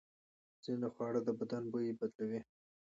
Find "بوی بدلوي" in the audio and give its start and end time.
1.71-2.41